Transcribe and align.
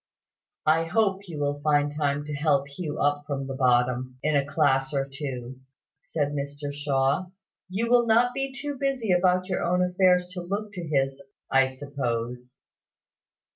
"I 0.65 0.85
hope 0.85 1.27
you 1.27 1.37
will 1.37 1.61
find 1.61 1.93
time 1.95 2.25
to 2.25 2.33
help 2.33 2.67
Hugh 2.67 2.97
up 2.97 3.23
from 3.27 3.45
the 3.45 3.53
bottom, 3.53 4.17
in 4.23 4.35
a 4.35 4.43
class 4.43 4.95
or 4.95 5.07
two," 5.07 5.59
said 6.01 6.29
Mr 6.29 6.73
Shaw. 6.73 7.27
"You 7.69 7.87
will 7.87 8.07
not 8.07 8.33
be 8.33 8.51
too 8.51 8.79
busy 8.79 9.11
about 9.11 9.47
your 9.47 9.63
own 9.63 9.83
affairs 9.83 10.27
to 10.29 10.41
look 10.41 10.73
to 10.73 10.87
his, 10.87 11.21
I 11.51 11.67
suppose." 11.67 12.57